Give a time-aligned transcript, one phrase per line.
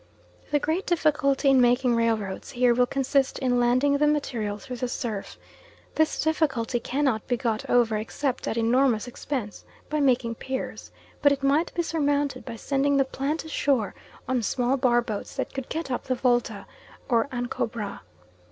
[0.49, 4.87] The great difficulty in making railroads here will consist in landing the material through the
[4.87, 5.37] surf.
[5.93, 10.91] This difficulty cannot be got over, except at enormous expense, by making piers,
[11.21, 13.93] but it might be surmounted by sending the plant ashore
[14.27, 16.65] on small bar boats that could get up the Volta
[17.07, 18.01] or Ancobra.